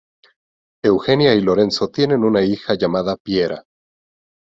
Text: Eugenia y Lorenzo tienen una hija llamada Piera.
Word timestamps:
Eugenia 0.83 1.35
y 1.35 1.41
Lorenzo 1.41 1.89
tienen 1.89 2.23
una 2.23 2.41
hija 2.41 2.73
llamada 2.73 3.17
Piera. 3.17 3.65